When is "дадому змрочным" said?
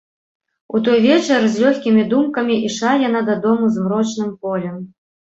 3.27-4.31